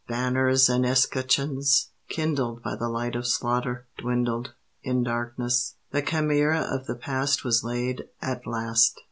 [0.07, 6.87] Banners and escutcheons, kindled By the light of slaughter, dwindled in darkness; the chimera Of
[6.87, 8.99] the Past was laid at last.